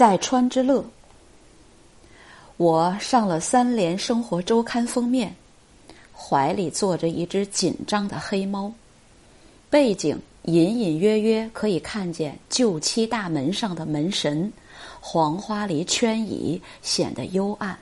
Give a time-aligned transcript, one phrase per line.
[0.00, 0.82] 在川之乐。
[2.56, 5.36] 我上了《三联生活周刊》封面，
[6.16, 8.72] 怀里坐着一只紧张的黑猫，
[9.68, 14.50] 背景隐隐约约可以看见旧漆大门上的门神，
[15.02, 17.78] 黄花梨圈椅显得幽暗。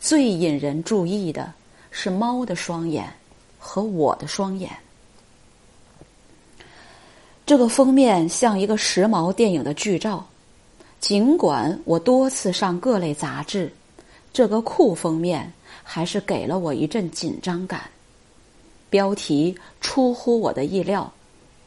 [0.00, 1.54] 最引人注意的
[1.92, 3.08] 是猫的双眼
[3.56, 4.68] 和我的双眼。
[7.46, 10.26] 这个封面像一个时髦电影的剧照。
[11.04, 13.70] 尽管我多次上各类杂志，
[14.32, 17.82] 这个酷封面还是给了我一阵紧张感。
[18.88, 21.12] 标题出乎我的意料：“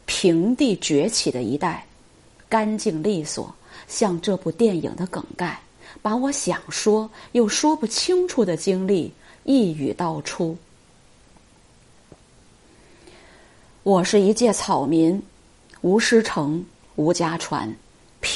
[0.08, 1.86] 平地崛起的一代，
[2.50, 3.54] 干净利索，
[3.88, 5.62] 像这部电影的梗概，
[6.02, 10.58] 把我想说又说不清楚的经历一语道出。
[13.84, 15.22] 我是一介草民，
[15.82, 17.72] 无师承，无家传。”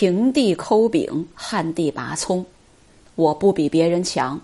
[0.01, 2.43] 平地抠饼，旱地拔葱，
[3.13, 4.41] 我不比别人强，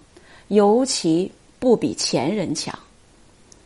[0.49, 2.77] 尤其不比前人强。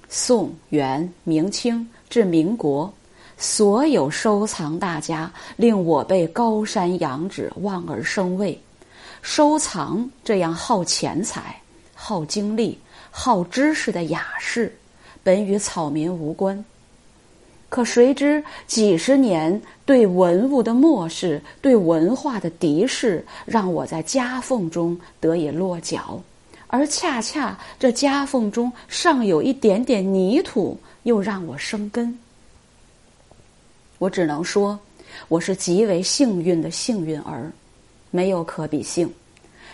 [0.07, 2.89] 宋、元、明清至民国，
[3.37, 8.57] 所有收藏大家令我被高山仰止，望而生畏。
[9.21, 11.61] 收藏这样耗钱财、
[11.93, 14.73] 耗精力、耗知识的雅事，
[15.23, 16.63] 本与草民无关。
[17.71, 26.21] 可谁知几十年对文物的漠视，对文化的敌视，让我在夹缝中得以落脚，
[26.67, 32.19] 而恰恰这夹缝中尚有一点点泥土，又让我生根。
[33.99, 34.77] 我只能说，
[35.29, 37.49] 我是极为幸运的幸运儿，
[38.09, 39.09] 没有可比性，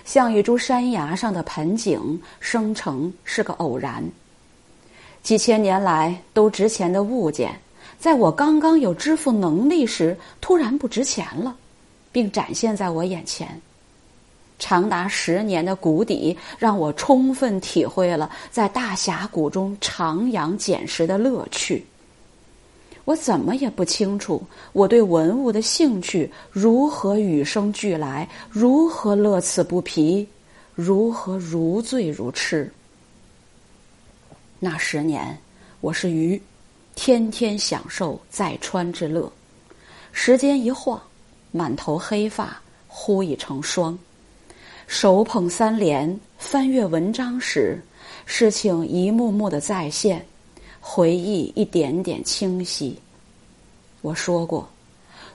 [0.05, 4.03] 像一株山崖上的盆景，生成是个偶然。
[5.23, 7.59] 几千年来都值钱的物件。
[7.99, 11.55] 在我刚刚有支付能力时，突然不值钱了，
[12.11, 13.59] 并展现在我眼前。
[14.59, 21.85] 长达十年的谷底，让我充分体会了在大峡谷中徜徉捡拾的乐趣。
[23.05, 24.41] 我怎么也不清楚，
[24.73, 30.27] 我对文物的兴趣如何与生俱来，如何乐此不疲，
[30.73, 32.71] 如何如醉如痴。
[34.59, 35.37] 那十年，
[35.81, 36.41] 我是鱼。
[36.97, 39.31] 天天享受在川之乐，
[40.11, 40.99] 时间一晃，
[41.51, 43.97] 满头黑发忽已成霜。
[44.87, 47.79] 手捧三联，翻阅文章时，
[48.25, 50.25] 事情一幕幕的再现，
[50.81, 52.99] 回忆一点点清晰。
[54.01, 54.67] 我说过，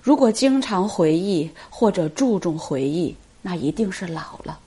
[0.03, 4.59] 如果经常回忆或者注重回忆，那一定是老了。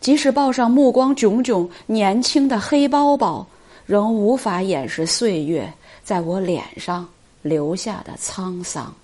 [0.00, 3.46] 即使抱上目光炯炯、年轻的黑包包，
[3.86, 5.72] 仍无法掩饰岁月。
[6.04, 7.08] 在我脸上
[7.40, 8.94] 留下的沧桑。